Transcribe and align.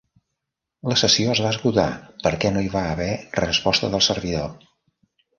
La 0.91 0.95
sessió 1.01 1.33
es 1.33 1.41
va 1.47 1.51
esgotar 1.55 1.83
perquè 2.23 2.51
no 2.55 2.63
hi 2.67 2.71
va 2.77 2.81
haver 2.93 3.09
resposta 3.43 3.91
del 3.97 4.03
servidor. 4.07 4.49